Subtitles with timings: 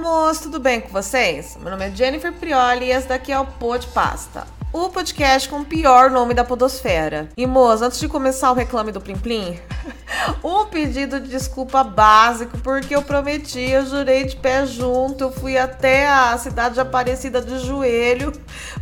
[0.00, 1.58] moço, tudo bem com vocês?
[1.60, 4.46] Meu nome é Jennifer Prioli e esse daqui é o Pô de Pasta.
[4.72, 7.28] O podcast com o pior nome da podosfera.
[7.36, 9.58] E, moço, antes de começar o reclame do Plim Plim,
[10.42, 15.58] um pedido de desculpa básico, porque eu prometi, eu jurei de pé junto, eu fui
[15.58, 18.32] até a cidade de Aparecida de joelho,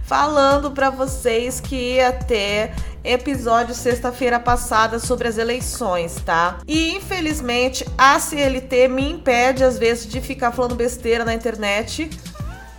[0.05, 2.73] falando para vocês que ia ter
[3.05, 6.59] episódio sexta-feira passada sobre as eleições, tá?
[6.67, 12.11] E infelizmente a CLT me impede às vezes de ficar falando besteira na internet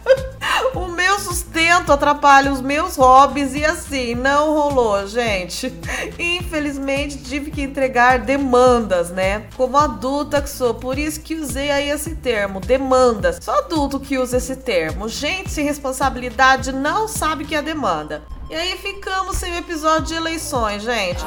[0.76, 5.74] o meu sustento atrapalha os meus hobbies e assim, não rolou, gente.
[6.20, 9.46] Infelizmente tive que entregar demandas, né?
[9.56, 13.40] Como adulta que sou, por isso que usei aí esse termo, demandas.
[13.42, 15.08] Só adulto que usa esse termo.
[15.08, 18.22] Gente sem responsabilidade não sabe o que é demanda.
[18.50, 21.24] E aí ficamos sem o episódio de eleições, gente.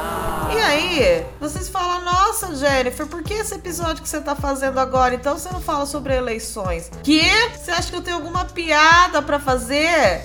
[0.53, 5.15] E aí, vocês falam, nossa, Jennifer, por que esse episódio que você tá fazendo agora?
[5.15, 6.91] Então você não fala sobre eleições.
[7.01, 7.23] Que?
[7.55, 9.62] Você acha que eu tenho alguma piada para fazer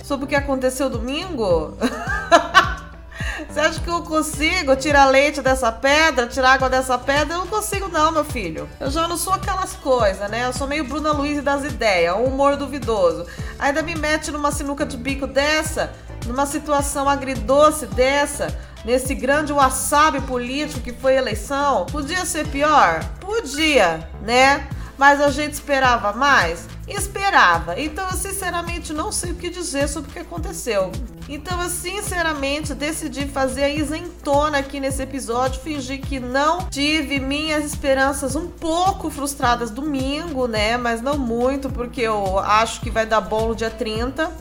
[0.03, 1.77] sobre o que aconteceu domingo?
[3.49, 7.35] Você acha que eu consigo tirar leite dessa pedra, tirar água dessa pedra?
[7.35, 8.69] Eu não consigo, não, meu filho.
[8.79, 10.45] Eu já não sou aquelas coisas, né?
[10.45, 13.25] Eu sou meio Bruna Luiz das ideias, um humor duvidoso.
[13.57, 15.91] Ainda me mete numa sinuca de bico dessa
[16.25, 23.03] numa situação agridoce dessa, nesse grande wasabi político que foi a eleição, podia ser pior?
[23.19, 24.67] Podia, né?
[24.97, 26.67] Mas a gente esperava mais?
[26.89, 27.79] Esperava.
[27.79, 30.91] Então, eu sinceramente não sei o que dizer sobre o que aconteceu.
[31.29, 37.63] Então, eu sinceramente decidi fazer a isentona aqui nesse episódio, fingir que não tive minhas
[37.63, 40.75] esperanças um pouco frustradas domingo, né?
[40.75, 44.31] Mas não muito, porque eu acho que vai dar bom no dia 30.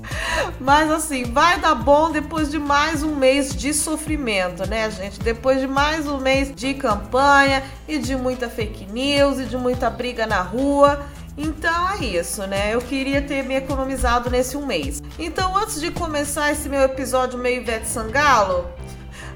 [0.58, 5.20] Mas assim, vai dar bom depois de mais um mês de sofrimento, né, gente?
[5.20, 9.90] Depois de mais um mês de campanha e de muita fake news e de muita
[9.90, 11.06] briga na rua.
[11.38, 12.74] Então é isso, né?
[12.74, 15.00] Eu queria ter me economizado nesse um mês.
[15.16, 18.68] Então, antes de começar esse meu episódio meio Ivete Sangalo,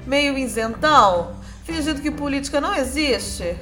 [0.05, 1.31] meio isentão,
[1.63, 3.55] fingindo que política não existe,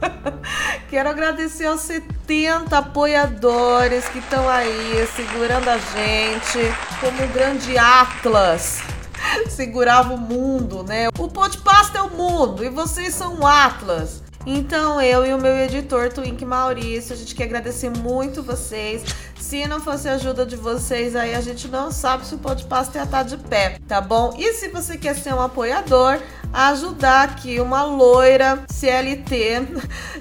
[0.90, 6.58] quero agradecer aos 70 apoiadores que estão aí segurando a gente
[7.00, 8.82] como um grande Atlas
[9.48, 11.08] segurava o mundo, né?
[11.18, 14.27] O Podpasta é o mundo e vocês são o Atlas.
[14.50, 19.04] Então eu e o meu editor Twink Maurício, a gente quer agradecer muito vocês.
[19.38, 22.96] Se não fosse a ajuda de vocês, aí a gente não sabe se o Podpasta
[22.96, 24.34] ia estar de pé, tá bom?
[24.38, 26.18] E se você quer ser um apoiador,
[26.52, 29.68] ajudar aqui uma loira CLT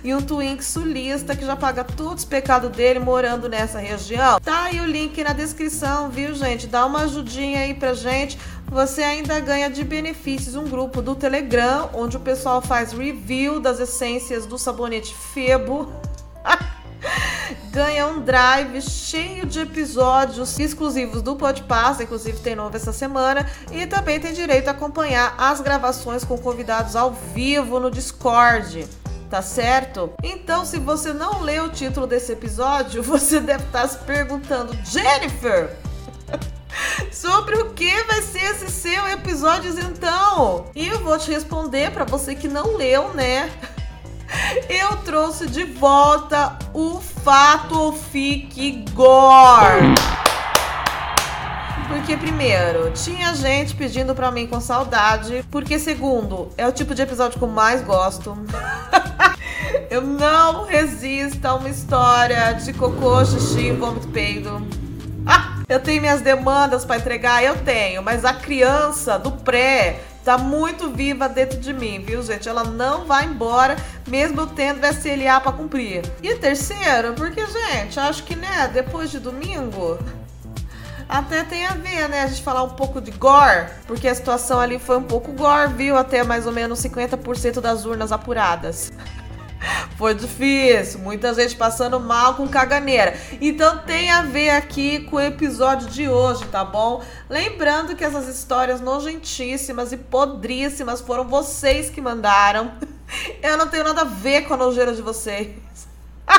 [0.03, 4.39] e um twink sulista que já paga todos os pecados dele morando nessa região.
[4.39, 6.67] Tá aí o link na descrição, viu, gente?
[6.67, 8.37] Dá uma ajudinha aí pra gente.
[8.69, 13.79] Você ainda ganha de benefícios um grupo do Telegram, onde o pessoal faz review das
[13.79, 15.91] essências do sabonete Febo.
[17.77, 23.85] ganha um drive cheio de episódios exclusivos do Podpasta, inclusive tem novo essa semana, e
[23.85, 28.87] também tem direito a acompanhar as gravações com convidados ao vivo no Discord.
[29.29, 30.11] Tá certo?
[30.23, 35.77] Então, se você não leu o título desse episódio, você deve estar se perguntando: Jennifer,
[37.13, 40.65] sobre o que vai ser esse seu episódio então?
[40.73, 43.51] E eu vou te responder para você que não leu, né?
[44.69, 49.95] eu trouxe de volta o Fato ou Fique Gore.
[51.87, 55.45] Porque, primeiro, tinha gente pedindo pra mim com saudade.
[55.49, 58.37] Porque, segundo, é o tipo de episódio que eu mais gosto.
[59.89, 64.67] eu não resisto a uma história de cocô, xixi, vômito, peido.
[65.69, 67.41] eu tenho minhas demandas para entregar?
[67.41, 72.49] Eu tenho, mas a criança do pré tá muito viva dentro de mim, viu, gente?
[72.49, 76.03] Ela não vai embora, mesmo tendo SLA para cumprir.
[76.21, 79.97] E terceiro, porque, gente, acho que, né, depois de domingo,
[81.07, 82.23] até tem a ver, né?
[82.23, 85.71] A gente falar um pouco de gore, porque a situação ali foi um pouco gore,
[85.71, 85.95] viu?
[85.95, 88.91] Até mais ou menos 50% das urnas apuradas.
[89.97, 93.15] Foi difícil, muita gente passando mal com caganeira.
[93.41, 97.03] Então tem a ver aqui com o episódio de hoje, tá bom?
[97.29, 102.73] Lembrando que essas histórias nojentíssimas e podríssimas foram vocês que mandaram.
[103.41, 105.55] Eu não tenho nada a ver com a nojeira de vocês.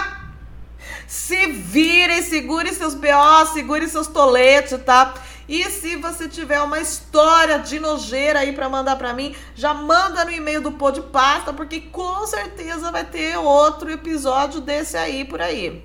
[1.06, 5.15] Se virem, segurem seus BO, segurem seus toletes, tá?
[5.48, 10.22] E se você tiver uma história de nojeira aí para mandar para mim, já manda
[10.24, 15.24] no e-mail do Pô de Pasta, porque com certeza vai ter outro episódio desse aí
[15.24, 15.82] por aí.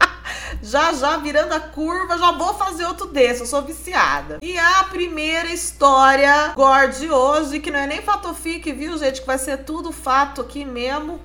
[0.62, 4.38] já já virando a curva, já vou fazer outro desse, eu sou viciada.
[4.40, 9.20] E a primeira história gore de hoje, que não é nem fatofique, viu, gente?
[9.20, 11.20] Que vai ser tudo fato aqui mesmo.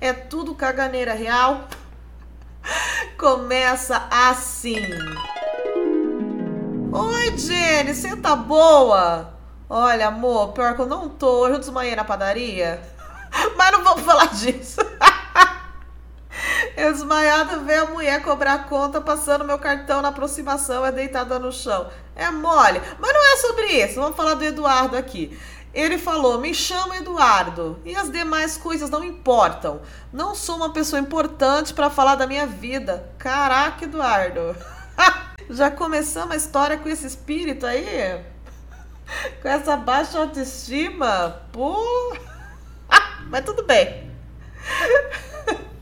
[0.00, 1.68] É tudo caganeira real
[3.18, 4.80] começa assim.
[6.90, 9.34] Oi, Jenny, você tá boa?
[9.68, 11.40] Olha, amor, pior que eu não tô.
[11.40, 12.82] Hoje eu desmaiei na padaria.
[13.58, 14.80] Mas não vamos falar disso.
[16.76, 21.52] Eu desmaiada ver a mulher cobrar conta passando meu cartão na aproximação, é deitada no
[21.52, 21.88] chão.
[22.14, 22.80] É mole.
[22.98, 24.00] Mas não é sobre isso.
[24.00, 25.38] Vamos falar do Eduardo aqui.
[25.74, 27.78] Ele falou: Me chama Eduardo.
[27.84, 29.82] E as demais coisas não importam.
[30.12, 33.10] Não sou uma pessoa importante para falar da minha vida.
[33.18, 34.56] Caraca, Eduardo.
[35.50, 38.22] Já começamos a história com esse espírito aí?
[39.40, 41.42] Com essa baixa autoestima?
[41.52, 41.74] Pô.
[43.30, 44.10] Mas tudo bem.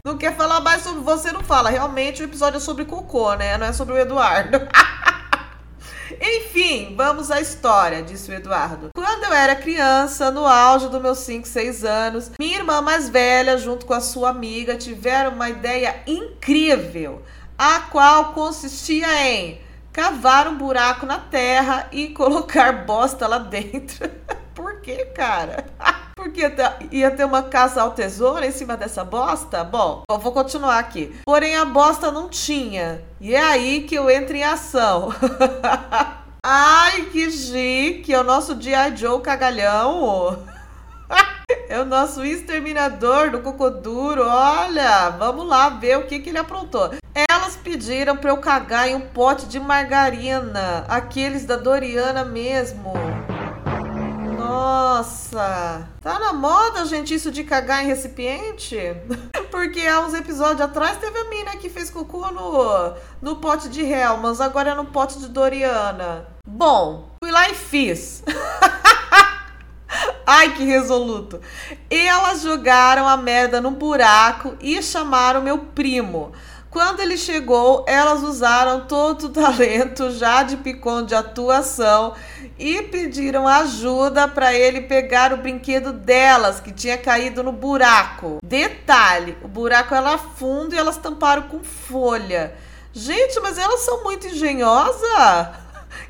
[0.04, 1.68] Não quer falar mais sobre você, não fala.
[1.68, 3.58] Realmente o episódio é sobre cocô, né?
[3.58, 4.60] Não é sobre o Eduardo.
[6.20, 8.90] Enfim, vamos à história, disse o Eduardo.
[8.94, 13.58] Quando eu era criança, no auge dos meus 5, 6 anos, minha irmã mais velha,
[13.58, 17.22] junto com a sua amiga, tiveram uma ideia incrível,
[17.58, 19.60] a qual consistia em
[19.92, 24.10] cavar um buraco na terra e colocar bosta lá dentro.
[24.54, 25.66] Por que, cara?
[26.16, 26.42] Porque
[26.90, 29.62] ia ter uma caça ao tesouro em cima dessa bosta?
[29.62, 31.14] Bom, eu vou continuar aqui.
[31.24, 33.02] Porém, a bosta não tinha.
[33.20, 35.14] E é aí que eu entro em ação.
[36.44, 38.12] Ai, que chique!
[38.12, 38.96] É o nosso G.I.
[38.96, 40.38] Joe cagalhão.
[41.68, 44.22] É o nosso exterminador do cocoduro.
[44.24, 46.92] Olha, vamos lá ver o que, que ele aprontou.
[47.28, 52.92] Elas pediram para eu cagar em um pote de margarina, aqueles da Doriana mesmo.
[54.38, 55.88] Nossa!
[56.00, 58.76] Tá na moda, gente, isso de cagar em recipiente?
[59.50, 63.82] Porque há uns episódios atrás teve a mina que fez cocô no, no pote de
[63.82, 66.26] Helmans, agora é no pote de Doriana.
[66.46, 68.22] Bom, fui lá e fiz.
[70.26, 71.40] Ai, que resoluto.
[71.88, 76.32] Elas jogaram a merda no buraco e chamaram meu primo.
[76.68, 82.12] Quando ele chegou, elas usaram todo o talento já de picon de atuação
[82.58, 88.38] e pediram ajuda para ele pegar o brinquedo delas que tinha caído no buraco.
[88.44, 92.52] Detalhe: o buraco era fundo e elas tamparam com folha.
[92.92, 95.48] Gente, mas elas são muito engenhosas.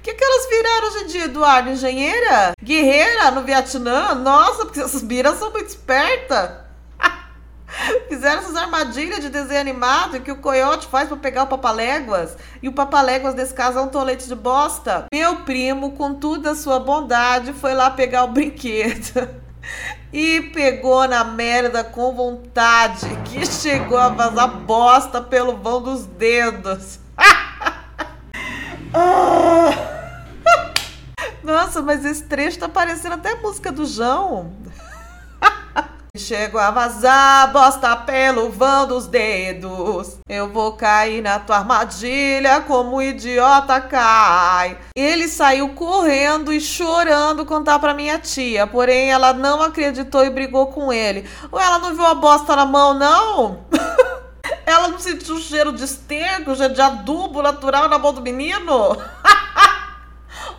[0.07, 1.71] Que, que elas viraram hoje em dia, Eduardo?
[1.71, 2.53] Engenheira?
[2.63, 4.15] Guerreira no Vietnã?
[4.15, 6.49] Nossa, porque essas biras são muito espertas.
[8.09, 12.37] Fizeram essas armadilhas de desenho animado que o coiote faz para pegar o papaléguas.
[12.63, 15.07] E o papaléguas, nesse caso, é um tolete de bosta.
[15.13, 19.29] Meu primo, com toda a sua bondade, foi lá pegar o brinquedo.
[20.13, 27.06] E pegou na merda com vontade, que chegou a vazar bosta pelo vão dos dedos.
[31.67, 34.53] Nossa, mas esse trecho tá parecendo até música do João.
[36.17, 40.17] Chego a vazar, bosta pelo vão dos dedos.
[40.29, 44.79] Eu vou cair na tua armadilha como um idiota cai.
[44.95, 50.69] Ele saiu correndo e chorando contar pra minha tia, porém ela não acreditou e brigou
[50.69, 51.29] com ele.
[51.51, 53.67] Ou ela não viu a bosta na mão, não?
[54.65, 58.97] ela não sentiu o cheiro de esterco, de adubo natural na mão do menino?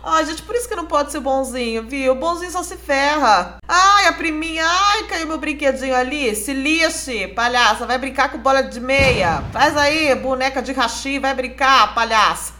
[0.02, 2.14] Ai, gente, por isso que não pode ser bonzinho, viu?
[2.14, 3.58] Bonzinho só se ferra.
[3.66, 6.34] Ai, a priminha, ai, caiu meu brinquedinho ali.
[6.34, 9.42] Se lixe, palhaça, vai brincar com bola de meia.
[9.52, 12.52] Faz aí, boneca de rachi, vai brincar, palhaça.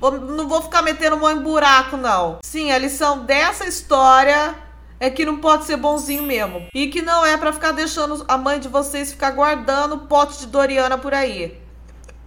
[0.00, 2.38] Vou, não vou ficar metendo mão em buraco, não.
[2.42, 4.54] Sim, a lição dessa história
[4.98, 6.66] é que não pode ser bonzinho mesmo.
[6.74, 10.46] E que não é para ficar deixando a mãe de vocês ficar guardando pote de
[10.46, 11.58] Doriana por aí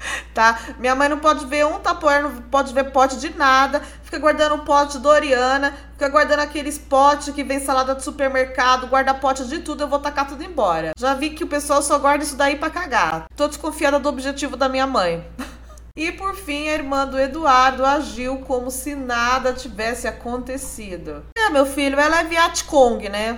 [0.34, 0.60] tá?
[0.80, 4.56] Minha mãe não pode ver um tapoer, não pode ver pote de nada, fica guardando
[4.56, 9.60] um pote Doriana, fica guardando aqueles potes que vem salada de supermercado, guarda pote de
[9.60, 10.92] tudo, eu vou tacar tudo embora.
[10.98, 13.26] Já vi que o pessoal só guarda isso daí para cagar.
[13.36, 15.26] Tô desconfiada do objetivo da minha mãe.
[15.96, 21.24] E por fim, a irmã do Eduardo agiu como se nada tivesse acontecido.
[21.38, 23.38] É, meu filho, ela é Vietcong, né?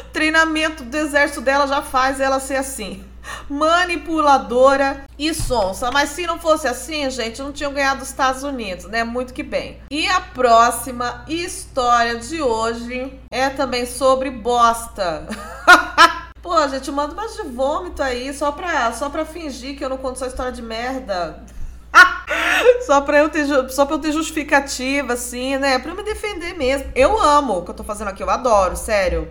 [0.00, 3.07] O treinamento do exército dela já faz ela ser assim
[3.48, 5.90] manipuladora e sonsa.
[5.90, 9.04] Mas se não fosse assim, gente, não tinham ganhado os Estados Unidos, né?
[9.04, 9.78] Muito que bem.
[9.90, 15.26] E a próxima história de hoje é também sobre bosta.
[16.42, 19.98] Pô, gente, manda umas de vômito aí, só pra, só pra fingir que eu não
[19.98, 21.44] conto só história de merda.
[22.86, 25.78] só pra, eu ter, só pra eu ter justificativa, assim, né?
[25.78, 26.90] Pra eu me defender mesmo.
[26.94, 29.28] Eu amo o que eu tô fazendo aqui, eu adoro, sério.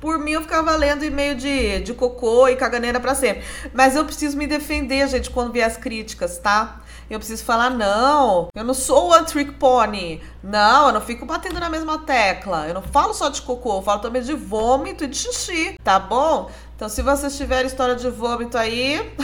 [0.00, 3.44] Por mim, eu ficava lendo e-mail de, de cocô e caganeira para sempre.
[3.74, 6.80] Mas eu preciso me defender, gente, quando vier as críticas, tá?
[7.10, 10.22] Eu preciso falar, não, eu não sou one trick pony.
[10.42, 12.66] Não, eu não fico batendo na mesma tecla.
[12.66, 15.98] Eu não falo só de cocô, eu falo também de vômito e de xixi, tá
[15.98, 16.50] bom?
[16.76, 19.12] Então, se vocês tiverem história de vômito aí.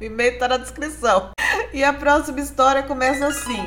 [0.00, 1.28] O e-mail tá na descrição.
[1.74, 3.62] E a próxima história começa assim.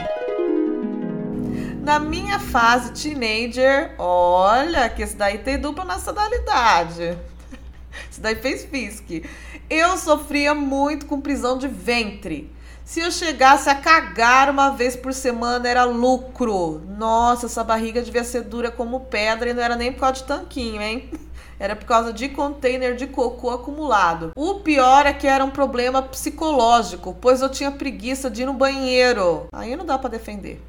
[1.84, 7.18] Na minha fase teenager, olha que esse daí tem dupla nacionalidade.
[8.10, 9.30] Isso daí fez fisque.
[9.70, 12.50] Eu sofria muito com prisão de ventre.
[12.86, 16.82] Se eu chegasse a cagar uma vez por semana, era lucro.
[16.98, 20.24] Nossa, essa barriga devia ser dura como pedra e não era nem por causa de
[20.24, 21.10] tanquinho, hein?
[21.60, 24.32] Era por causa de container de cocô acumulado.
[24.36, 28.54] O pior é que era um problema psicológico, pois eu tinha preguiça de ir no
[28.54, 29.46] banheiro.
[29.54, 30.62] Aí não dá para defender.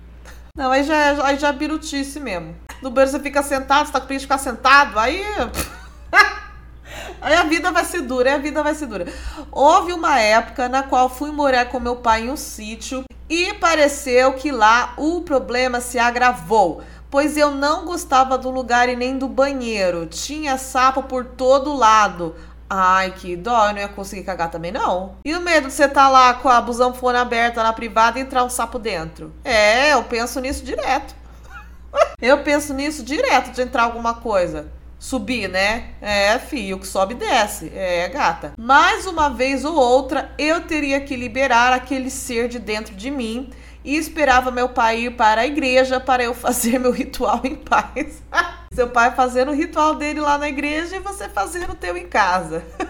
[0.57, 2.55] Não, aí já, é, aí já é birutice mesmo.
[2.81, 5.21] No banheiro você fica sentado, você tá com preguiça de ficar sentado, aí.
[7.21, 9.07] Aí a vida vai ser dura, aí a vida vai ser dura.
[9.51, 14.35] Houve uma época na qual fui morar com meu pai em um sítio e pareceu
[14.35, 19.27] que lá o problema se agravou, pois eu não gostava do lugar e nem do
[19.27, 20.07] banheiro.
[20.07, 22.37] Tinha sapo por todo lado.
[22.77, 25.15] Ai, que dó, eu não ia conseguir cagar também, não.
[25.25, 28.23] E o medo de você estar tá lá com a busanfona aberta na privada e
[28.23, 29.33] entrar um sapo dentro?
[29.45, 31.15] É, eu penso nisso direto.
[32.21, 35.91] eu penso nisso direto de entrar alguma coisa subir, né?
[36.01, 37.71] É, filho, que sobe desce.
[37.75, 38.55] É, gata.
[38.59, 43.51] Mais uma vez ou outra, eu teria que liberar aquele ser de dentro de mim
[43.85, 48.23] e esperava meu pai ir para a igreja para eu fazer meu ritual em paz.
[48.75, 52.09] Seu pai fazendo o ritual dele lá na igreja e você fazendo o teu em
[52.09, 52.65] casa.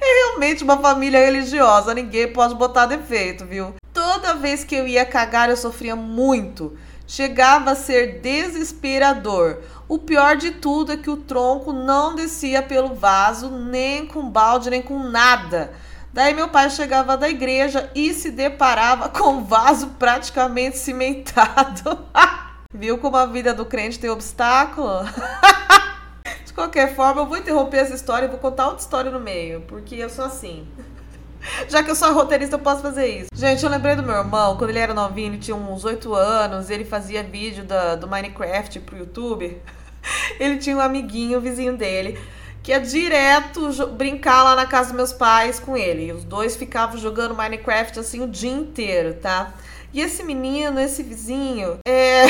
[0.00, 3.74] é realmente uma família religiosa, ninguém pode botar defeito, viu?
[3.92, 6.78] Toda vez que eu ia cagar, eu sofria muito.
[7.06, 9.58] Chegava a ser desesperador.
[9.88, 14.70] O pior de tudo é que o tronco não descia pelo vaso, nem com balde,
[14.70, 15.72] nem com nada.
[16.16, 22.06] Daí meu pai chegava da igreja e se deparava com o vaso praticamente cimentado.
[22.72, 25.04] Viu como a vida do crente tem obstáculo?
[26.46, 29.60] De qualquer forma, eu vou interromper essa história e vou contar outra história no meio,
[29.68, 30.66] porque eu sou assim.
[31.68, 33.28] Já que eu sou roteirista, eu posso fazer isso.
[33.34, 36.70] Gente, eu lembrei do meu irmão, quando ele era novinho, ele tinha uns 8 anos,
[36.70, 37.62] ele fazia vídeo
[38.00, 39.60] do Minecraft pro YouTube.
[40.40, 42.18] Ele tinha um amiguinho, um vizinho dele,
[42.66, 46.06] que ia direto brincar lá na casa dos meus pais com ele.
[46.06, 49.54] E os dois ficavam jogando Minecraft assim o dia inteiro, tá?
[49.92, 52.24] E esse menino, esse vizinho, é.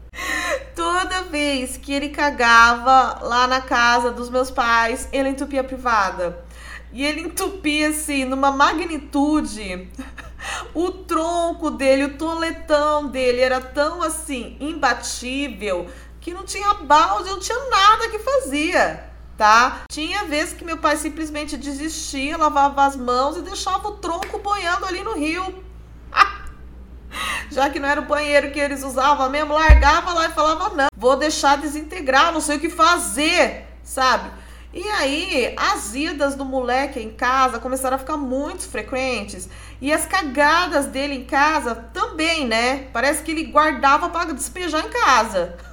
[0.74, 6.42] Toda vez que ele cagava lá na casa dos meus pais, ele entupia a privada.
[6.90, 9.90] E ele entupia assim, numa magnitude.
[10.72, 15.86] O tronco dele, o toletão dele era tão assim, imbatível,
[16.18, 19.09] que não tinha balde, não tinha nada que fazia,
[19.40, 19.84] tá?
[19.90, 24.84] Tinha vezes que meu pai simplesmente desistia, lavava as mãos e deixava o tronco boiando
[24.84, 25.64] ali no rio.
[27.50, 30.88] Já que não era o banheiro que eles usavam mesmo, largava lá e falava: não,
[30.94, 34.30] vou deixar desintegrar, não sei o que fazer, sabe?
[34.74, 39.48] E aí, as idas do moleque em casa começaram a ficar muito frequentes.
[39.80, 42.88] E as cagadas dele em casa também, né?
[42.92, 45.56] Parece que ele guardava para despejar em casa.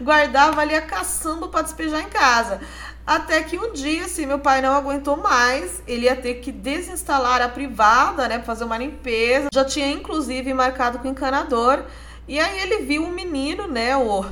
[0.00, 2.60] guardava ali a caçamba para despejar em casa.
[3.06, 7.40] Até que um dia, assim, meu pai não aguentou mais, ele ia ter que desinstalar
[7.40, 9.48] a privada, né, fazer uma limpeza.
[9.54, 11.84] Já tinha inclusive marcado com o encanador.
[12.26, 14.24] E aí ele viu um menino, né, o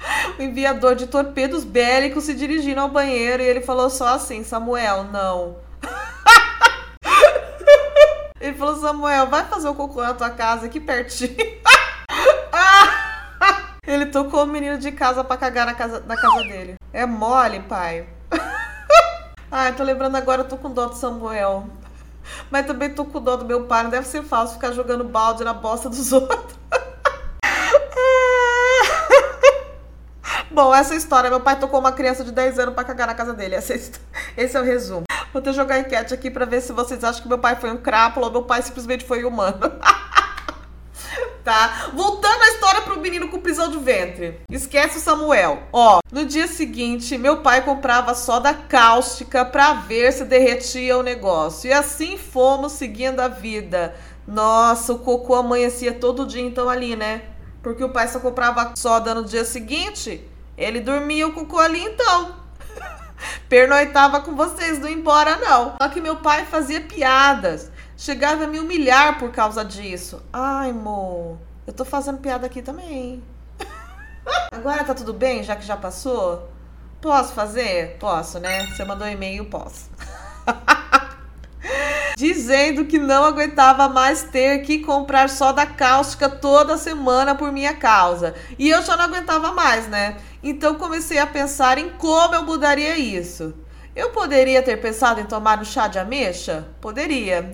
[0.38, 5.04] o enviador de torpedos bélicos se dirigindo ao banheiro e ele falou só assim: Samuel,
[5.04, 5.56] não.
[8.40, 11.59] ele falou: Samuel, vai fazer o cocô na tua casa aqui pertinho.
[14.10, 16.74] Tocou o menino de casa pra cagar na casa, na casa dele.
[16.92, 18.08] É mole, pai.
[19.50, 21.66] Ai, tô lembrando agora, tô com dó do Samuel.
[22.50, 23.84] Mas também tô com dó do meu pai.
[23.84, 26.58] Não deve ser fácil ficar jogando balde na bosta dos outros.
[30.50, 33.32] Bom, essa história, meu pai tocou uma criança de 10 anos para cagar na casa
[33.32, 33.54] dele.
[33.54, 33.72] Essa,
[34.36, 35.04] esse é o resumo.
[35.32, 37.76] Vou ter jogar enquete aqui para ver se vocês acham que meu pai foi um
[37.76, 39.60] crápula ou meu pai simplesmente foi humano.
[41.44, 41.90] tá?
[41.94, 44.40] Voltando a história pro menino com prisão de ventre.
[44.50, 45.62] Esquece o Samuel.
[45.72, 51.68] Ó, no dia seguinte, meu pai comprava soda cáustica pra ver se derretia o negócio.
[51.68, 53.94] E assim fomos seguindo a vida.
[54.26, 57.22] Nossa, o cocô amanhecia todo dia então ali, né?
[57.62, 60.26] Porque o pai só comprava soda no dia seguinte.
[60.56, 62.36] Ele dormia o colinho então.
[63.48, 65.74] Pernoitava com vocês, não embora não.
[65.80, 67.69] Só que meu pai fazia piadas.
[68.00, 70.22] Chegava a me humilhar por causa disso.
[70.32, 73.22] Ai, mo, eu tô fazendo piada aqui também.
[74.50, 76.48] Agora tá tudo bem, já que já passou?
[76.98, 77.98] Posso fazer?
[78.00, 78.66] Posso, né?
[78.68, 79.90] Você mandou e-mail, posso.
[82.16, 88.34] dizendo que não aguentava mais ter que comprar soda cáustica toda semana por minha causa.
[88.58, 90.16] E eu já não aguentava mais, né?
[90.42, 93.54] Então comecei a pensar em como eu mudaria isso.
[93.94, 96.68] Eu poderia ter pensado em tomar um chá de ameixa?
[96.80, 97.52] Poderia.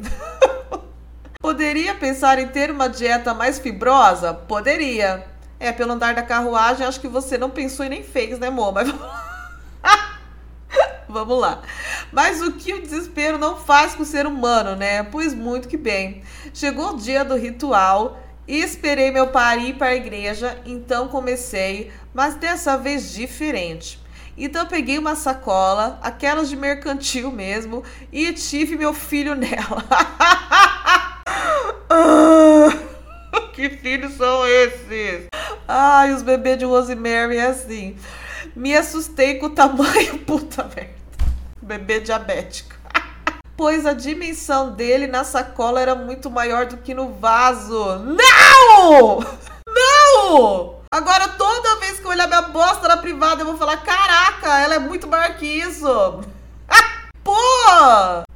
[1.41, 4.35] Poderia pensar em ter uma dieta mais fibrosa?
[4.35, 5.27] Poderia.
[5.59, 8.75] É, pelo andar da carruagem, acho que você não pensou e nem fez, né, amor?
[8.75, 8.93] Mas
[11.09, 11.63] vamos lá.
[12.13, 15.05] Mas o que o desespero não faz com o ser humano, né?
[15.05, 16.23] Pois muito que bem.
[16.53, 21.91] Chegou o dia do ritual e esperei meu pai ir para a igreja, então comecei,
[22.13, 24.05] mas dessa vez diferente.
[24.37, 29.85] Então peguei uma sacola, aquelas de mercantil mesmo, e tive meu filho nela.
[31.89, 32.69] Ah,
[33.53, 35.29] que filhos são esses?
[35.69, 37.97] Ai, os bebês de Rosemary é assim.
[38.55, 40.95] Me assustei com o tamanho, puta merda.
[41.63, 42.75] Bebê diabético.
[43.57, 47.75] Pois a dimensão dele na sacola era muito maior do que no vaso.
[48.01, 49.25] Não!
[49.67, 50.76] Não!
[50.91, 54.75] Agora toda vez que eu olhar minha bosta na privada, eu vou falar: caraca, ela
[54.75, 55.87] é muito maior que isso.
[57.23, 57.33] Pô!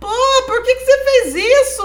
[0.01, 1.83] Pô, por que, que você fez isso?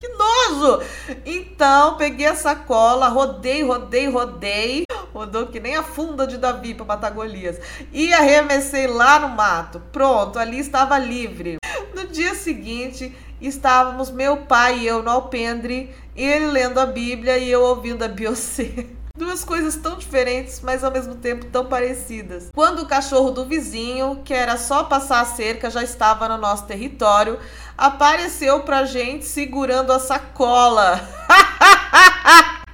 [0.00, 0.80] Que nojo!
[1.24, 4.84] Então, peguei a sacola, rodei, rodei, rodei.
[5.12, 7.58] Rodou que nem a funda de Davi para matar Golias.
[7.92, 9.80] E arremessei lá no mato.
[9.90, 11.56] Pronto, ali estava livre.
[11.94, 17.50] No dia seguinte, estávamos meu pai e eu no alpendre, ele lendo a Bíblia e
[17.50, 18.86] eu ouvindo a Beyoncé.
[19.16, 22.50] Duas coisas tão diferentes, mas ao mesmo tempo tão parecidas.
[22.54, 26.66] Quando o cachorro do vizinho, que era só passar a cerca, já estava no nosso
[26.66, 27.38] território,
[27.78, 31.00] apareceu pra gente segurando a sacola.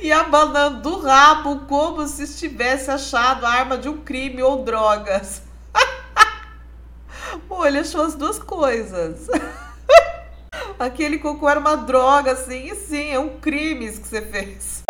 [0.00, 5.42] e abanando o rabo como se estivesse achado a arma de um crime ou drogas.
[7.46, 9.28] Pô, ele achou as duas coisas.
[10.80, 14.82] Aquele cocô era uma droga, assim, e sim, é um crime isso que você fez.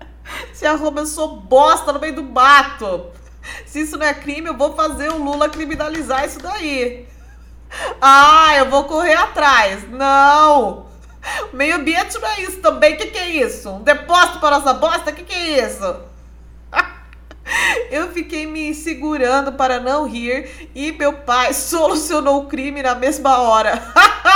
[0.54, 3.10] Se arruma, eu sou bosta no meio do mato.
[3.66, 7.06] Se isso não é crime, eu vou fazer o Lula criminalizar isso daí.
[8.00, 9.86] Ah, eu vou correr atrás.
[9.90, 10.86] Não!
[11.52, 12.94] Meio ambiente não é isso também.
[12.94, 13.68] O que, que é isso?
[13.68, 15.10] Um depósito para nossa bosta?
[15.10, 15.94] O que, que é isso?
[17.90, 23.40] Eu fiquei me segurando para não rir e meu pai solucionou o crime na mesma
[23.40, 23.82] hora.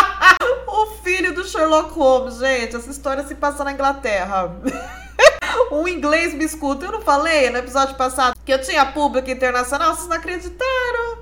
[0.66, 2.77] o filho do Sherlock Holmes, gente.
[2.77, 4.55] Essa história se passa na Inglaterra.
[5.73, 6.87] um inglês me escuta.
[6.87, 9.94] Eu não falei no episódio passado que eu tinha público internacional?
[9.94, 11.18] Vocês não acreditaram?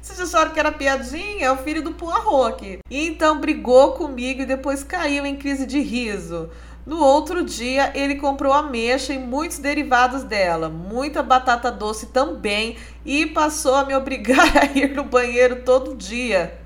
[0.00, 1.46] Vocês acharam que era piadinha?
[1.46, 2.78] É o filho do Poirot aqui.
[2.88, 6.48] E então brigou comigo e depois caiu em crise de riso.
[6.86, 13.26] No outro dia, ele comprou ameixa e muitos derivados dela, muita batata doce também, e
[13.26, 16.60] passou a me obrigar a ir no banheiro todo dia.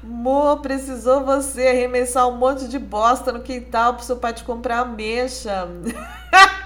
[0.00, 4.78] Mo, precisou você arremessar um monte de bosta no quintal pro seu pai te comprar
[4.78, 5.66] ameixa.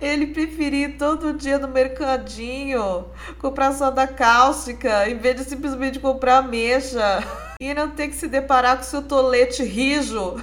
[0.00, 3.06] Ele preferia ir todo dia no mercadinho,
[3.38, 7.22] comprar soda cáustica, em vez de simplesmente comprar ameixa.
[7.60, 10.42] E não ter que se deparar com seu tolete rijo,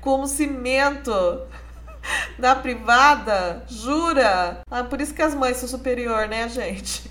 [0.00, 1.12] como cimento.
[2.38, 3.64] Na privada?
[3.66, 4.60] Jura?
[4.70, 7.10] Ah, por isso que as mães são superior, né, gente?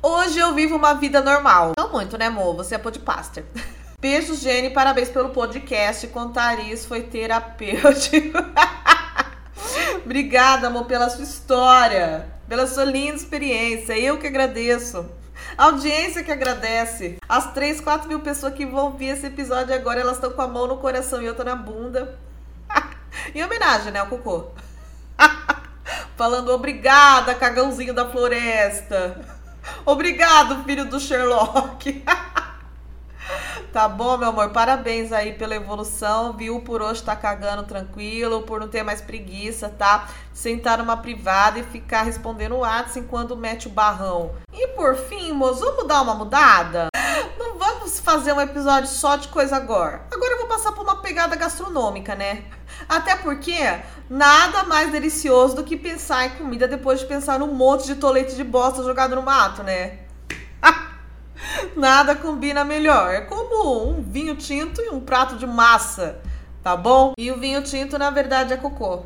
[0.00, 1.72] Hoje eu vivo uma vida normal.
[1.76, 2.54] Não muito, né, amor?
[2.56, 3.44] Você é podcaster.
[3.98, 4.70] Beijo, Jenny.
[4.70, 6.06] Parabéns pelo podcast.
[6.08, 8.38] Contar isso foi terapêutico.
[10.04, 13.98] Obrigada, amor, pela sua história, pela sua linda experiência.
[13.98, 15.08] Eu que agradeço.
[15.56, 17.16] A audiência que agradece.
[17.26, 20.46] As 3, 4 mil pessoas que vão ouvir esse episódio agora, elas estão com a
[20.46, 22.18] mão no coração e outra na bunda.
[23.34, 24.48] em homenagem, né, ao cocô.
[26.16, 29.20] Falando obrigada, cagãozinho da floresta.
[29.86, 32.04] Obrigado, filho do Sherlock.
[33.74, 34.50] Tá bom, meu amor?
[34.50, 36.60] Parabéns aí pela evolução, viu?
[36.60, 40.08] Por hoje tá cagando tranquilo, por não ter mais preguiça, tá?
[40.32, 44.30] Sentar numa privada e ficar respondendo o WhatsApp enquanto mete o barrão.
[44.52, 46.86] E por fim, moço, vamos dar uma mudada?
[47.36, 50.06] Não vamos fazer um episódio só de coisa agora.
[50.14, 52.44] Agora eu vou passar por uma pegada gastronômica, né?
[52.88, 53.58] Até porque
[54.08, 58.36] nada mais delicioso do que pensar em comida depois de pensar num monte de tolete
[58.36, 60.03] de bosta jogado no mato, né?
[61.76, 63.12] Nada combina melhor.
[63.12, 66.20] É como um vinho tinto e um prato de massa,
[66.62, 67.12] tá bom?
[67.18, 69.02] E o vinho tinto, na verdade, é cocô.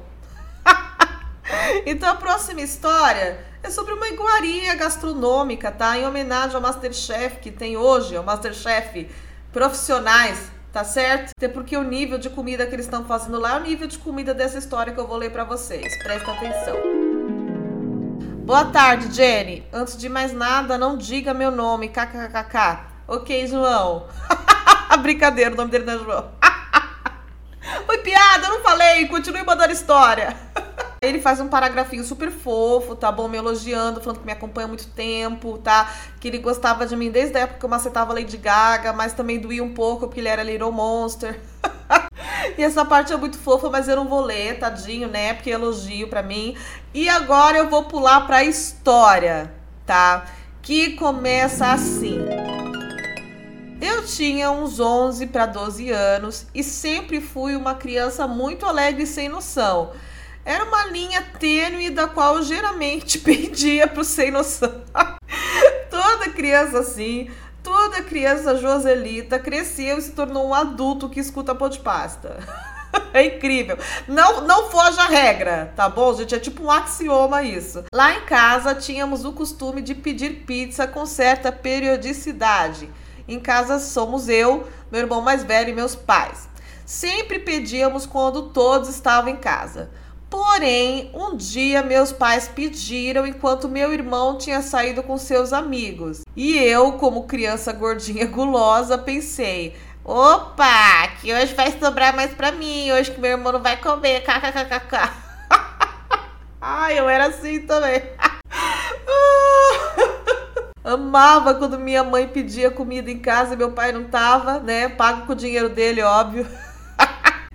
[1.86, 5.98] então a próxima história é sobre uma iguaria gastronômica, tá?
[5.98, 9.08] Em homenagem ao Masterchef que tem hoje, ao Masterchef
[9.52, 11.30] profissionais, tá certo?
[11.36, 13.98] Até porque o nível de comida que eles estão fazendo lá é o nível de
[13.98, 15.96] comida dessa história que eu vou ler para vocês.
[16.02, 17.07] Presta atenção.
[18.48, 19.62] Boa tarde, Jenny.
[19.70, 22.78] Antes de mais nada, não diga meu nome, kkkk.
[23.06, 24.06] Ok, João.
[25.02, 26.30] Brincadeira, o nome dele não é João.
[27.84, 29.06] Foi piada, eu não falei.
[29.06, 30.34] Continue mandando história.
[31.02, 33.28] Ele faz um paragrafinho super fofo, tá bom?
[33.28, 35.92] Me elogiando, falando que me acompanha há muito tempo, tá?
[36.18, 39.38] Que ele gostava de mim desde a época que eu macetava Lady Gaga, mas também
[39.38, 41.38] doía um pouco porque ele era Little Monster.
[42.56, 45.34] E essa parte é muito fofa, mas eu não vou ler, tadinho, né?
[45.34, 46.56] Porque é elogio pra mim.
[46.94, 49.52] E agora eu vou pular pra história,
[49.84, 50.26] tá?
[50.62, 52.18] Que começa assim.
[53.80, 59.06] Eu tinha uns 11 para 12 anos e sempre fui uma criança muito alegre e
[59.06, 59.92] sem noção.
[60.44, 64.82] Era uma linha tênue da qual eu geralmente pedia pro sem noção.
[65.90, 67.30] toda criança assim,
[67.62, 72.38] toda criança Joselita cresceu e se tornou um adulto que escuta pão de pasta.
[73.12, 73.76] É incrível.
[74.06, 76.34] Não, não foge a regra, tá bom, gente?
[76.34, 77.84] É tipo um axioma isso.
[77.92, 82.88] Lá em casa tínhamos o costume de pedir pizza com certa periodicidade.
[83.26, 86.48] Em casa somos eu, meu irmão mais velho e meus pais.
[86.86, 89.90] Sempre pedíamos quando todos estavam em casa.
[90.30, 96.22] Porém, um dia meus pais pediram enquanto meu irmão tinha saído com seus amigos.
[96.36, 102.92] E eu, como criança gordinha gulosa, pensei: opa, que hoje vai sobrar mais pra mim,
[102.92, 105.10] hoje que meu irmão não vai comer, kkkk.
[106.60, 108.02] Ai, eu era assim também.
[110.84, 114.88] Amava quando minha mãe pedia comida em casa e meu pai não tava, né?
[114.88, 116.46] Pago com o dinheiro dele, óbvio.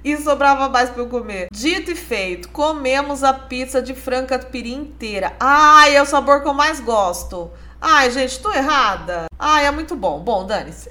[0.03, 1.47] E sobrava mais para eu comer.
[1.51, 5.33] Dito e feito, comemos a pizza de franca piri inteira.
[5.39, 7.49] Ai, é o sabor que eu mais gosto.
[7.85, 9.25] Ai, gente, tô errada.
[9.37, 10.19] Ai, é muito bom.
[10.19, 10.89] Bom, dane-se.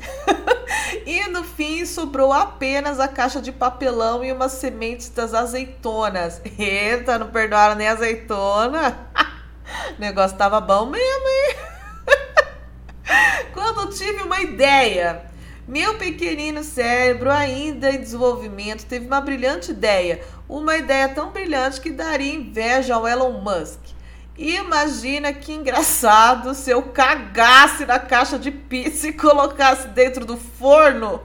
[1.06, 6.42] e no fim sobrou apenas a caixa de papelão e umas sementes das azeitonas.
[6.58, 9.08] Eita, não perdoaram nem azeitona.
[9.96, 11.56] o negócio tava bom mesmo, hein?
[13.54, 15.22] Quando tive uma ideia,
[15.66, 20.20] meu pequenino cérebro, ainda em desenvolvimento, teve uma brilhante ideia.
[20.48, 23.78] Uma ideia tão brilhante que daria inveja ao Elon Musk.
[24.36, 31.20] Imagina que engraçado se eu cagasse na caixa de pizza e colocasse dentro do forno.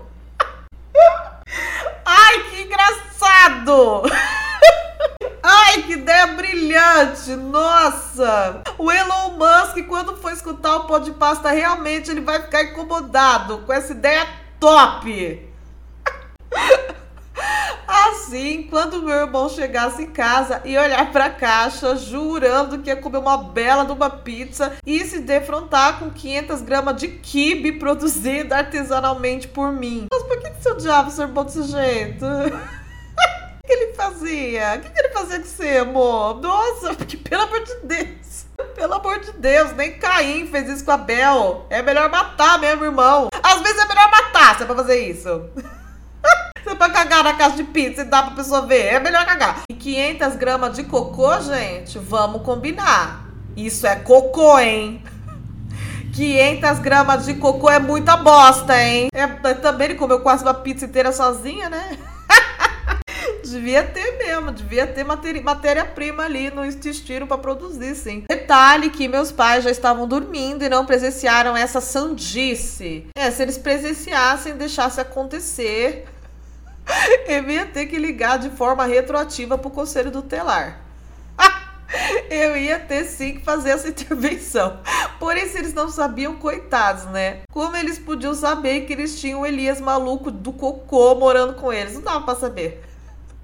[2.05, 4.03] Ai, que engraçado!
[5.43, 7.35] Ai, que ideia brilhante!
[7.35, 8.63] Nossa!
[8.77, 13.59] O Elon Musk, quando for escutar o pó de pasta, realmente ele vai ficar incomodado
[13.59, 14.27] com essa ideia
[14.59, 15.47] top!
[17.87, 22.97] Assim, quando meu irmão chegasse em casa e olhar para a caixa, jurando que ia
[22.97, 28.53] comer uma bela de uma pizza e se defrontar com 500 gramas de kibe produzido
[28.53, 30.07] artesanalmente por mim.
[30.11, 32.25] Mas por que, que seu diabo ser bom desse jeito?
[33.67, 34.75] Que ele fazia?
[34.75, 36.39] O que, que ele fazia com você, amor?
[36.39, 38.47] Nossa, porque pelo amor de Deus.
[38.73, 41.67] Pelo amor de Deus, nem Caim fez isso com a Bel.
[41.69, 43.27] É melhor matar mesmo, irmão.
[43.43, 45.49] Às vezes é melhor matar se é pra fazer isso.
[46.63, 48.93] Você pode cagar na casa de pizza e dá pra pessoa ver.
[48.93, 49.61] É melhor cagar.
[49.69, 53.25] E 500 gramas de cocô, gente, vamos combinar.
[53.55, 55.03] Isso é cocô, hein?
[56.13, 59.07] 500 gramas de cocô é muita bosta, hein?
[59.13, 61.97] É, também ele comeu quase uma pizza inteira sozinha, né?
[63.49, 68.23] Devia ter mesmo, devia ter matéria-prima ali no intestino para produzir, sim.
[68.29, 73.07] Detalhe que meus pais já estavam dormindo e não presenciaram essa sandice.
[73.17, 76.05] É, se eles presenciassem, deixasse acontecer,
[77.27, 80.81] eu ia ter que ligar de forma retroativa pro conselho tutelar.
[82.29, 84.79] Eu ia ter sim que fazer essa intervenção.
[85.19, 87.39] Por isso eles não sabiam, coitados, né?
[87.49, 91.93] Como eles podiam saber que eles tinham o Elias maluco do cocô morando com eles?
[91.93, 92.83] Não dava pra saber.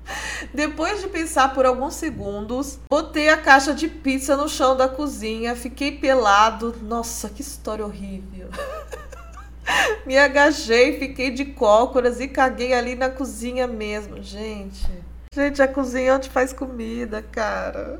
[0.54, 5.56] Depois de pensar por alguns segundos, botei a caixa de pizza no chão da cozinha,
[5.56, 6.76] fiquei pelado.
[6.82, 8.50] Nossa, que história horrível.
[10.06, 14.86] Me agachei, fiquei de cócoras e caguei ali na cozinha mesmo, gente.
[15.34, 18.00] Gente, a cozinha é onde faz comida, cara.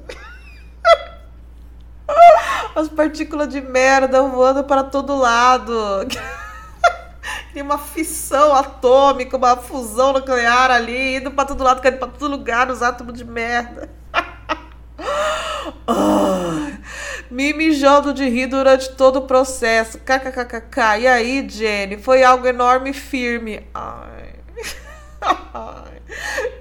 [2.76, 5.74] As partículas de merda voando para todo lado.
[7.54, 12.32] Tem uma fissão atômica, uma fusão nuclear ali, indo pra todo lado, caindo pra todo
[12.32, 13.90] lugar, os átomos de merda.
[17.32, 20.00] me mijando de rir durante todo o processo.
[20.00, 21.02] KKKKK.
[21.02, 21.98] E aí, Jenny?
[21.98, 23.66] Foi algo enorme e firme.
[23.74, 24.34] Ai.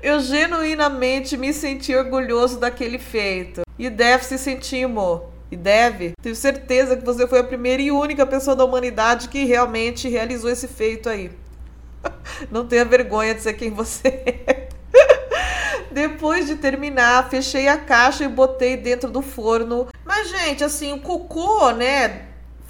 [0.03, 3.63] Eu genuinamente me senti orgulhoso daquele feito.
[3.79, 7.93] E deve se sentir, amor e deve, tenho certeza que você foi a primeira e
[7.93, 11.31] única pessoa da humanidade que realmente realizou esse feito aí.
[12.51, 14.69] Não tenha vergonha de ser quem você é.
[15.91, 19.89] Depois de terminar, fechei a caixa e botei dentro do forno.
[20.07, 22.29] Mas, gente, assim, o cocô, né?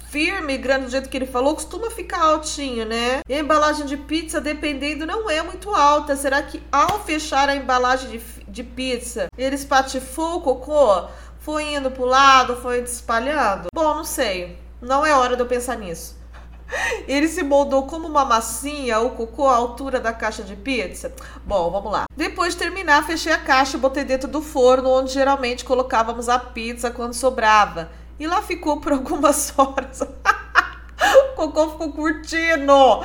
[0.09, 3.21] Firme, grande do jeito que ele falou, costuma ficar altinho, né?
[3.29, 6.17] E a embalagem de pizza, dependendo, não é muito alta.
[6.17, 11.07] Será que ao fechar a embalagem de, de pizza, ele espatifou o cocô,
[11.43, 13.67] foi indo pro lado, foi espalhando?
[13.75, 14.57] Bom, não sei.
[14.81, 16.17] Não é hora de eu pensar nisso.
[17.05, 21.13] Ele se moldou como uma massinha, o cocô à altura da caixa de pizza?
[21.45, 22.05] Bom, vamos lá.
[22.15, 26.39] Depois de terminar, fechei a caixa e botei dentro do forno, onde geralmente colocávamos a
[26.39, 27.91] pizza quando sobrava.
[28.17, 29.99] E lá ficou por algumas horas.
[31.33, 33.03] o cocô ficou curtindo.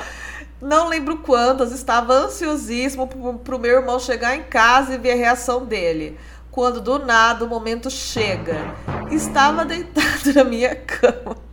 [0.61, 3.05] Não lembro quantas, estava ansiosíssimo
[3.43, 6.17] para o meu irmão chegar em casa e ver a reação dele.
[6.51, 8.75] Quando do nada o momento chega.
[9.11, 11.49] Estava deitado na minha cama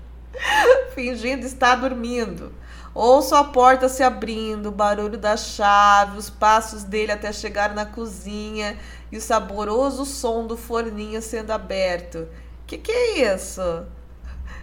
[0.96, 2.52] fingindo estar dormindo.
[2.94, 7.84] Ouço a porta se abrindo, o barulho da chave, os passos dele até chegar na
[7.84, 8.78] cozinha
[9.12, 12.26] e o saboroso som do forninho sendo aberto.
[12.66, 13.84] Que que é isso?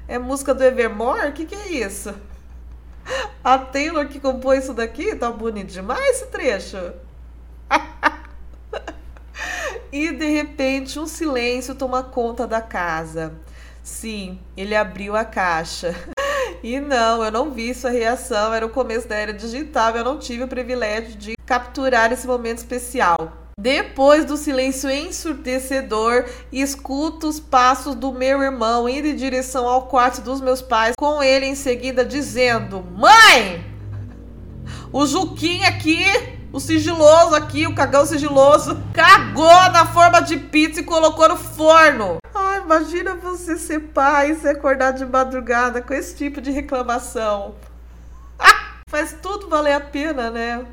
[0.07, 1.31] É música do Evermore?
[1.31, 2.13] Que que é isso?
[3.43, 5.15] A Taylor que compôs isso daqui?
[5.15, 6.77] Tá bonito demais esse trecho.
[9.93, 13.33] e de repente um silêncio toma conta da casa.
[13.83, 15.95] Sim, ele abriu a caixa.
[16.61, 20.17] E não, eu não vi sua reação, era o começo da era digital, eu não
[20.17, 23.17] tive o privilégio de capturar esse momento especial.
[23.59, 30.21] Depois do silêncio ensurdecedor, escuto os passos do meu irmão indo em direção ao quarto
[30.21, 33.65] dos meus pais, com ele em seguida dizendo: Mãe!
[34.93, 36.05] O Juquinha aqui,
[36.53, 42.19] o sigiloso aqui, o cagão sigiloso, cagou na forma de pizza e colocou no forno
[42.63, 47.55] imagina você ser pai e se acordar de madrugada com esse tipo de reclamação.
[48.89, 50.65] Faz tudo valer a pena, né?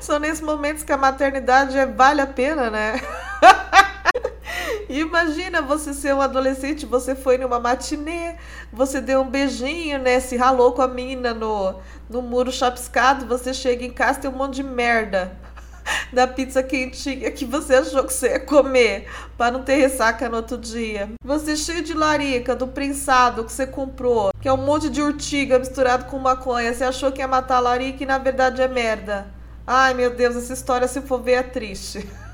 [0.00, 3.00] São nesses momentos que a maternidade vale a pena, né?
[4.88, 8.36] Imagina você ser um adolescente, você foi numa matinê,
[8.72, 10.20] você deu um beijinho, né?
[10.20, 11.76] Se ralou com a mina no,
[12.08, 15.36] no muro chapiscado, você chega em casa tem um monte de merda
[16.12, 20.36] da pizza quentinha que você achou que você ia comer para não ter ressaca no
[20.36, 21.10] outro dia.
[21.24, 25.58] Você cheio de larica do prensado que você comprou, que é um monte de urtiga
[25.58, 26.72] misturado com maconha.
[26.72, 29.26] Você achou que ia matar a larica e na verdade é merda.
[29.66, 32.06] Ai meu Deus, essa história se for ver é triste.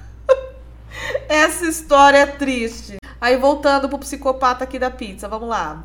[1.30, 2.96] essa história é triste.
[3.20, 5.84] Aí voltando pro psicopata aqui da pizza, vamos lá.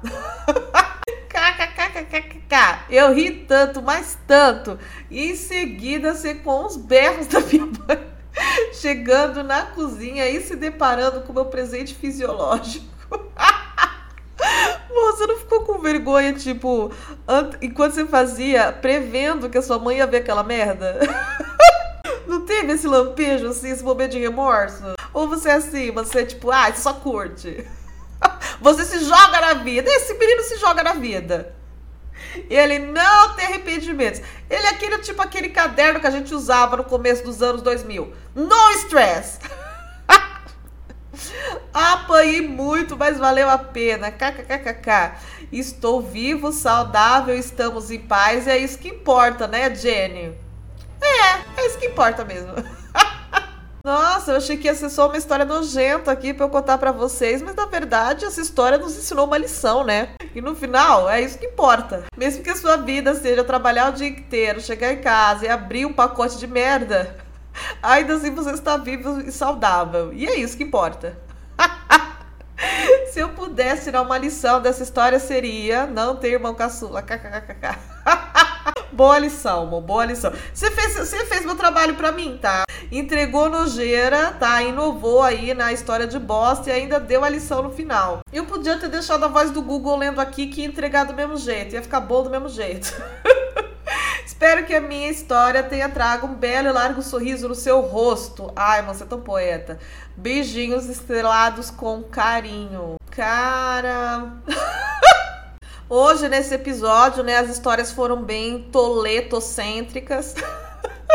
[1.29, 2.79] kkkk.
[2.89, 4.79] Eu ri tanto, mas tanto.
[5.09, 8.15] E em seguida, você com os berros da minha mãe
[8.73, 12.85] chegando na cozinha e se deparando com o meu presente fisiológico.
[14.89, 16.91] Você não ficou com vergonha, tipo,
[17.61, 20.99] enquanto você fazia, prevendo que a sua mãe ia ver aquela merda?
[22.27, 24.83] Não teve esse lampejo, assim, esse momento de remorso?
[25.13, 27.65] Ou você é assim, você é tipo, ah, só curte?
[28.61, 29.89] Você se joga na vida.
[29.89, 31.53] Esse menino se joga na vida.
[32.49, 34.21] Ele não tem arrependimentos.
[34.49, 38.13] Ele é aquele tipo aquele caderno que a gente usava no começo dos anos 2000.
[38.33, 39.39] No stress.
[41.73, 44.11] Apanhei muito, mas valeu a pena.
[44.11, 45.15] KKKKK.
[45.51, 48.47] Estou vivo, saudável, estamos em paz.
[48.47, 50.44] E é isso que importa, né, Jenny?
[51.05, 52.51] É, é isso que importa mesmo.
[53.85, 56.91] Nossa, eu achei que ia ser só uma história nojenta aqui para eu contar para
[56.91, 60.09] vocês, mas na verdade essa história nos ensinou uma lição, né?
[60.33, 62.03] E no final é isso que importa.
[62.17, 65.85] Mesmo que a sua vida seja trabalhar o dia inteiro, chegar em casa e abrir
[65.85, 67.15] um pacote de merda,
[67.81, 70.11] ainda assim você está vivo e saudável.
[70.11, 71.15] E é isso que importa.
[73.13, 77.03] Se eu pudesse tirar uma lição dessa história seria não ter irmão caçula.
[77.03, 77.94] KKKK.
[78.95, 80.31] Boa lição, amor, boa lição.
[80.53, 82.63] Você fez, você fez meu trabalho para mim, tá?
[82.89, 84.61] Entregou nojeira, tá?
[84.63, 88.21] Inovou aí na história de bosta e ainda deu a lição no final.
[88.31, 91.35] Eu podia ter deixado a voz do Google lendo aqui que ia entregar do mesmo
[91.35, 92.95] jeito, ia ficar bom do mesmo jeito.
[94.25, 98.51] Espero que a minha história tenha trago um belo e largo sorriso no seu rosto.
[98.55, 99.77] Ai, você é tão poeta.
[100.15, 102.95] Beijinhos estrelados com carinho.
[103.11, 104.39] Cara.
[105.87, 110.33] Hoje, nesse episódio, né, as histórias foram bem toletocêntricas.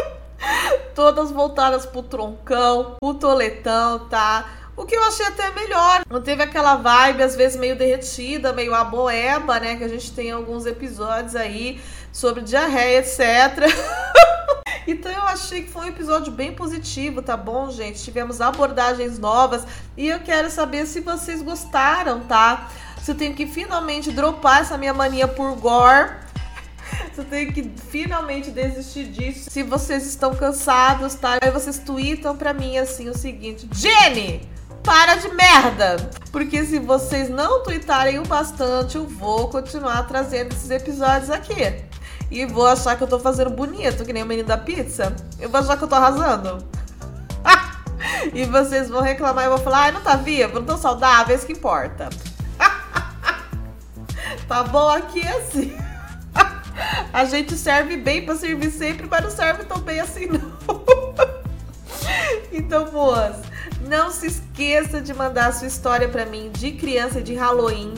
[0.94, 4.48] Todas voltadas pro troncão, pro toletão, tá?
[4.76, 6.02] O que eu achei até melhor.
[6.08, 9.74] Não teve aquela vibe, às vezes, meio derretida, meio aboeba, né?
[9.74, 11.80] Que a gente tem alguns episódios aí
[12.12, 13.66] sobre diarreia, etc.
[14.86, 18.02] Então eu achei que foi um episódio bem positivo, tá bom, gente?
[18.02, 19.64] Tivemos abordagens novas
[19.96, 22.68] e eu quero saber se vocês gostaram, tá?
[23.10, 26.12] Se eu tenho que finalmente dropar essa minha mania por gore.
[27.18, 29.50] Eu tenho que finalmente desistir disso.
[29.50, 31.36] Se vocês estão cansados, tá?
[31.42, 34.48] Aí vocês tweetam pra mim assim o seguinte: Jenny!
[34.84, 36.08] Para de merda!
[36.30, 41.82] Porque se vocês não tweetarem o bastante, eu vou continuar trazendo esses episódios aqui
[42.30, 45.16] e vou achar que eu tô fazendo bonito, que nem o menino da pizza.
[45.40, 46.64] Eu vou achar que eu tô arrasando.
[48.32, 51.44] e vocês vão reclamar e vão falar, ai, não tá vivo, não tão saudável, isso
[51.44, 52.08] que importa.
[54.50, 55.72] Tá bom aqui assim.
[57.12, 60.50] A gente serve bem para servir sempre, mas não serve tão bem assim não.
[62.52, 63.36] Então, boas,
[63.86, 67.94] não se esqueça de mandar a sua história para mim de criança de Halloween,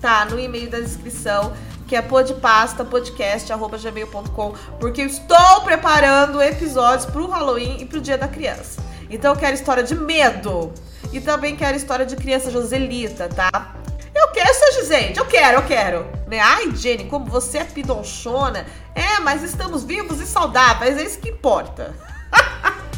[0.00, 0.24] tá?
[0.24, 1.52] No e-mail da descrição,
[1.88, 8.28] que é podpasta podcast@gmail.com, porque eu estou preparando episódios pro Halloween e pro Dia da
[8.28, 8.80] Criança.
[9.10, 10.72] Então eu quero história de medo
[11.12, 13.77] e também quero história de criança Joselita, tá?
[14.18, 16.06] Eu quero, seu Gisele, eu quero, eu quero.
[16.26, 16.40] Né?
[16.40, 18.66] Ai, Jenny, como você é pidonchona.
[18.92, 21.94] É, mas estamos vivos e saudáveis, é isso que importa.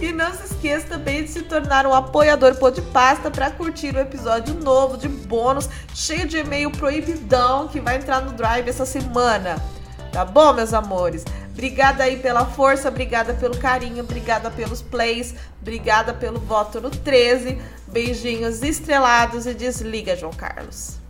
[0.00, 4.54] E não se esqueça também de se tornar um apoiador Podpasta para curtir o episódio
[4.54, 9.56] novo de bônus, cheio de e-mail proibidão que vai entrar no Drive essa semana.
[10.12, 11.24] Tá bom, meus amores?
[11.56, 17.58] Obrigada aí pela força, obrigada pelo carinho, obrigada pelos plays, obrigada pelo voto no 13.
[17.88, 21.05] Beijinhos estrelados e desliga, João Carlos.